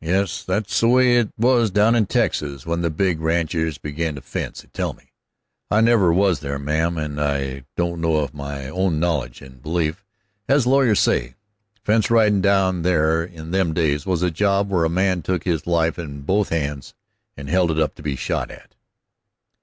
[0.00, 4.22] Yes, that's the way it was down in Texas when the big ranches begun to
[4.22, 5.12] fence, they tell me
[5.70, 10.02] I never was there, ma'am, and I don't know of my own knowledge and belief,
[10.48, 11.34] as the lawyers say.
[11.84, 15.66] Fence ridin' down there in them days was a job where a man took his
[15.66, 16.94] life in both hands
[17.36, 18.74] and held it up to be shot at."